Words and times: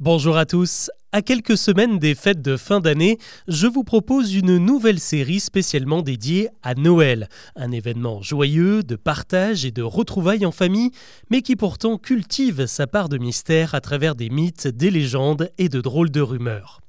Bonjour 0.00 0.36
à 0.36 0.44
tous. 0.44 0.90
À 1.12 1.22
quelques 1.22 1.56
semaines 1.56 2.00
des 2.00 2.16
fêtes 2.16 2.42
de 2.42 2.56
fin 2.56 2.80
d'année, 2.80 3.16
je 3.46 3.68
vous 3.68 3.84
propose 3.84 4.34
une 4.34 4.58
nouvelle 4.58 4.98
série 4.98 5.38
spécialement 5.38 6.02
dédiée 6.02 6.48
à 6.64 6.74
Noël, 6.74 7.28
un 7.54 7.70
événement 7.70 8.20
joyeux, 8.20 8.82
de 8.82 8.96
partage 8.96 9.64
et 9.64 9.70
de 9.70 9.82
retrouvailles 9.82 10.46
en 10.46 10.50
famille, 10.50 10.90
mais 11.30 11.42
qui 11.42 11.54
pourtant 11.54 11.96
cultive 11.96 12.66
sa 12.66 12.88
part 12.88 13.08
de 13.08 13.18
mystère 13.18 13.76
à 13.76 13.80
travers 13.80 14.16
des 14.16 14.30
mythes, 14.30 14.66
des 14.66 14.90
légendes 14.90 15.48
et 15.58 15.68
de 15.68 15.80
drôles 15.80 16.10
de 16.10 16.20
rumeurs. 16.20 16.80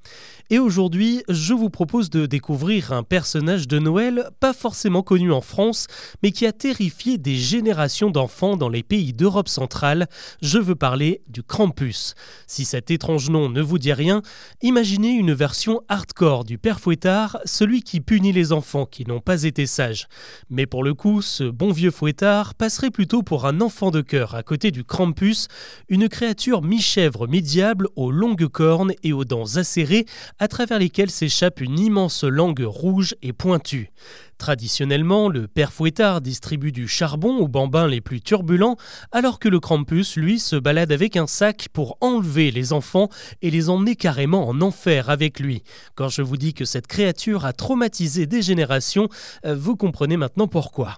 Et 0.51 0.59
aujourd'hui, 0.59 1.23
je 1.27 1.55
vous 1.55 1.71
propose 1.71 2.11
de 2.11 2.27
découvrir 2.27 2.93
un 2.93 3.01
personnage 3.01 3.67
de 3.67 3.79
Noël 3.79 4.29
pas 4.39 4.53
forcément 4.53 5.01
connu 5.01 5.31
en 5.31 5.41
France, 5.41 5.87
mais 6.21 6.31
qui 6.31 6.45
a 6.45 6.51
terrifié 6.51 7.17
des 7.17 7.35
générations 7.35 8.11
d'enfants 8.11 8.55
dans 8.55 8.69
les 8.69 8.83
pays 8.83 9.11
d'Europe 9.11 9.49
centrale. 9.49 10.07
Je 10.43 10.59
veux 10.59 10.75
parler 10.75 11.23
du 11.27 11.41
Krampus. 11.41 12.13
Si 12.45 12.63
cet 12.63 12.91
étrange 12.91 13.31
nom 13.31 13.49
ne 13.49 13.59
vous 13.59 13.79
dit 13.79 13.91
rien, 13.91 14.21
imaginez 14.61 15.13
une 15.13 15.33
version 15.33 15.81
hardcore 15.89 16.43
du 16.43 16.59
Père 16.59 16.79
Fouettard, 16.79 17.39
celui 17.45 17.81
qui 17.81 17.99
punit 17.99 18.31
les 18.31 18.53
enfants 18.53 18.85
qui 18.85 19.05
n'ont 19.07 19.21
pas 19.21 19.45
été 19.45 19.65
sages. 19.65 20.07
Mais 20.51 20.67
pour 20.67 20.83
le 20.83 20.93
coup, 20.93 21.23
ce 21.23 21.45
bon 21.45 21.71
vieux 21.71 21.89
Fouettard 21.89 22.53
passerait 22.53 22.91
plutôt 22.91 23.23
pour 23.23 23.47
un 23.47 23.61
enfant 23.61 23.89
de 23.89 24.01
cœur 24.01 24.35
à 24.35 24.43
côté 24.43 24.69
du 24.69 24.83
Krampus, 24.83 25.47
une 25.89 26.07
créature 26.07 26.61
mi-chèvre, 26.61 27.27
mi-diable, 27.27 27.87
aux 27.95 28.11
longues 28.11 28.47
cornes 28.47 28.93
et 29.01 29.11
aux 29.11 29.25
dents 29.25 29.55
acérées, 29.55 30.05
à 30.39 30.47
travers 30.47 30.79
lesquels 30.79 31.09
s'échappe 31.09 31.61
une 31.61 31.79
immense 31.79 32.23
langue 32.23 32.63
rouge 32.65 33.15
et 33.21 33.33
pointue. 33.33 33.91
Traditionnellement, 34.37 35.29
le 35.29 35.47
père 35.47 35.71
Fouettard 35.71 36.19
distribue 36.19 36.71
du 36.71 36.87
charbon 36.87 37.37
aux 37.37 37.47
bambins 37.47 37.87
les 37.87 38.01
plus 38.01 38.21
turbulents, 38.21 38.75
alors 39.11 39.39
que 39.39 39.47
le 39.47 39.59
Krampus, 39.59 40.17
lui, 40.17 40.39
se 40.39 40.57
balade 40.57 40.91
avec 40.91 41.15
un 41.15 41.27
sac 41.27 41.67
pour 41.71 41.97
enlever 42.01 42.51
les 42.51 42.73
enfants 42.73 43.09
et 43.41 43.49
les 43.49 43.69
emmener 43.69 43.95
carrément 43.95 44.47
en 44.47 44.61
enfer 44.61 45.09
avec 45.09 45.39
lui. 45.39 45.63
Quand 45.95 46.09
je 46.09 46.21
vous 46.21 46.37
dis 46.37 46.53
que 46.53 46.65
cette 46.65 46.87
créature 46.87 47.45
a 47.45 47.53
traumatisé 47.53 48.25
des 48.25 48.41
générations, 48.41 49.07
euh, 49.45 49.55
vous 49.55 49.77
comprenez 49.77 50.17
maintenant 50.17 50.47
pourquoi. 50.47 50.97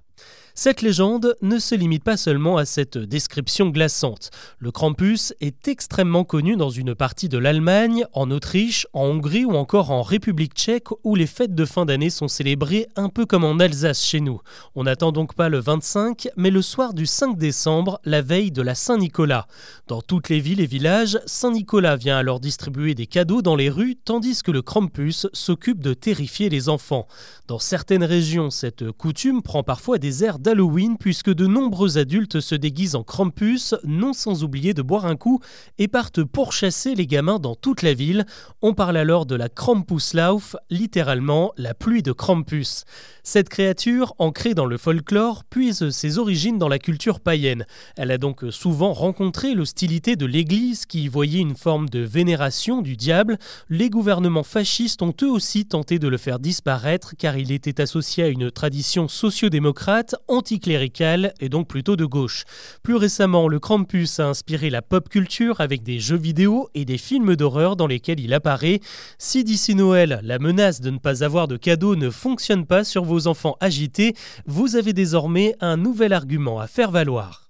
Cette 0.60 0.82
légende 0.82 1.36
ne 1.44 1.60
se 1.60 1.76
limite 1.76 2.04
pas 2.04 2.18
seulement 2.18 2.58
à 2.58 2.66
cette 2.66 2.98
description 2.98 3.70
glaçante. 3.70 4.32
Le 4.58 4.72
Krampus 4.72 5.32
est 5.40 5.68
extrêmement 5.68 6.24
connu 6.24 6.56
dans 6.56 6.72
une 6.72 6.96
partie 6.96 7.30
de 7.30 7.38
l'Allemagne, 7.38 8.06
en 8.14 8.32
Autriche, 8.32 8.88
en 8.92 9.04
Hongrie 9.04 9.46
ou 9.46 9.52
encore 9.52 9.92
en 9.92 10.02
République 10.02 10.56
tchèque 10.56 10.88
où 11.04 11.14
les 11.14 11.28
fêtes 11.28 11.54
de 11.54 11.64
fin 11.64 11.86
d'année 11.86 12.10
sont 12.10 12.28
célébrées 12.28 12.88
un 12.96 13.10
peu 13.10 13.28
comme 13.28 13.44
en 13.44 13.60
Alsace 13.60 14.04
chez 14.04 14.20
nous. 14.20 14.42
On 14.74 14.86
n'attend 14.86 15.12
donc 15.12 15.36
pas 15.36 15.48
le 15.48 15.60
25, 15.60 16.28
mais 16.38 16.50
le 16.50 16.64
soir 16.64 16.96
du 16.96 17.06
5 17.06 17.38
décembre, 17.38 18.00
la 18.04 18.24
veille 18.24 18.50
de 18.50 18.64
la 18.64 18.74
Saint-Nicolas. 18.74 19.46
Dans 19.88 20.02
toutes 20.02 20.30
les 20.30 20.40
villes 20.40 20.62
et 20.62 20.66
villages, 20.66 21.20
Saint-Nicolas 21.28 21.98
vient 21.98 22.18
alors 22.18 22.40
distribuer 22.40 22.96
des 22.96 23.06
cadeaux 23.06 23.44
dans 23.44 23.56
les 23.56 23.70
rues, 23.70 23.96
tandis 23.96 24.42
que 24.42 24.50
le 24.50 24.64
Krampus 24.64 25.28
s'occupe 25.34 25.84
de 25.84 25.94
terrifier 25.94 26.50
les 26.50 26.68
enfants. 26.68 27.06
Dans 27.48 27.60
certaines 27.60 28.04
régions, 28.04 28.50
cette 28.50 28.92
coutume 28.92 29.44
prend 29.44 29.62
parfois 29.62 30.00
des 30.00 30.24
airs 30.24 30.40
Halloween 30.48 30.98
puisque 30.98 31.34
de 31.34 31.46
nombreux 31.46 31.98
adultes 31.98 32.40
se 32.40 32.56
déguisent 32.56 32.96
en 32.96 33.04
Krampus, 33.04 33.76
non 33.84 34.14
sans 34.14 34.44
oublier 34.44 34.74
de 34.74 34.82
boire 34.82 35.06
un 35.06 35.16
coup, 35.16 35.40
et 35.78 35.88
partent 35.88 36.24
pourchasser 36.24 36.96
les 36.96 37.08
gamins 37.08 37.40
dans 37.40 37.56
toute 37.56 37.82
la 37.82 37.94
ville. 37.94 38.26
On 38.62 38.74
parle 38.74 38.98
alors 38.98 39.26
de 39.26 39.36
la 39.36 39.50
Krampuslauf, 39.50 40.56
littéralement 40.70 41.52
la 41.58 41.74
pluie 41.74 42.04
de 42.04 42.12
Krampus. 42.12 42.86
Cette 43.24 43.50
créature, 43.50 44.14
ancrée 44.20 44.54
dans 44.54 44.66
le 44.66 44.78
folklore, 44.78 45.44
puise 45.44 45.90
ses 45.90 46.18
origines 46.18 46.58
dans 46.58 46.70
la 46.70 46.80
culture 46.80 47.20
païenne. 47.20 47.66
Elle 47.98 48.12
a 48.12 48.18
donc 48.18 48.46
souvent 48.52 48.94
rencontré 48.94 49.54
l'hostilité 49.54 50.16
de 50.16 50.26
l'Église 50.26 50.86
qui 50.86 51.04
y 51.04 51.08
voyait 51.10 51.42
une 51.42 51.56
forme 51.56 51.90
de 51.90 52.00
vénération 52.00 52.82
du 52.82 52.96
diable. 52.96 53.38
Les 53.70 53.90
gouvernements 53.90 54.44
fascistes 54.44 55.02
ont 55.02 55.14
eux 55.22 55.30
aussi 55.30 55.66
tenté 55.66 56.00
de 56.00 56.08
le 56.08 56.18
faire 56.18 56.40
disparaître 56.40 57.16
car 57.18 57.38
il 57.38 57.52
était 57.52 57.82
associé 57.82 58.24
à 58.24 58.28
une 58.28 58.50
tradition 58.50 59.10
sociodémocrate 59.10 60.16
anticlérical 60.38 61.34
et 61.40 61.50
donc 61.50 61.68
plutôt 61.68 61.96
de 61.96 62.06
gauche. 62.06 62.46
Plus 62.84 62.96
récemment, 62.96 63.48
le 63.48 63.60
Krampus 63.60 64.20
a 64.20 64.28
inspiré 64.28 64.70
la 64.70 64.82
pop 64.82 65.10
culture 65.10 65.62
avec 65.62 65.84
des 65.84 66.00
jeux 66.00 66.18
vidéo 66.18 66.70
et 66.74 66.86
des 66.86 66.98
films 66.98 67.36
d'horreur 67.36 67.76
dans 67.76 67.88
lesquels 67.88 68.20
il 68.20 68.34
apparaît. 68.34 68.80
Si 69.18 69.44
d'ici 69.44 69.76
Noël, 69.76 70.20
la 70.24 70.40
menace 70.40 70.82
de 70.82 70.90
ne 70.90 71.00
pas 71.00 71.24
avoir 71.24 71.48
de 71.48 71.58
cadeaux 71.58 71.96
ne 71.96 72.10
fonctionne 72.10 72.66
pas 72.66 72.84
sur 72.84 73.04
vos 73.04 73.28
enfants 73.28 73.58
agités, 73.60 74.14
vous 74.46 74.76
avez 74.76 74.94
désormais 74.94 75.56
un 75.60 75.78
nouvel 75.78 76.14
argument 76.14 76.60
à 76.60 76.68
faire 76.68 76.92
valoir. 76.92 77.47